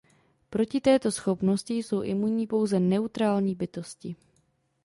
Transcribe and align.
Proti 0.49 0.81
této 0.81 1.11
schopnosti 1.11 1.73
jsou 1.77 2.01
imunní 2.01 2.47
pouze 2.47 2.79
neutrální 2.79 3.55
bytosti. 3.55 4.15